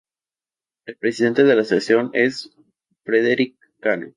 El 0.87 0.97
presidente 0.97 1.43
de 1.43 1.53
la 1.53 1.61
asociación 1.61 2.09
es 2.13 2.49
Frederic 3.05 3.55
Cano. 3.79 4.09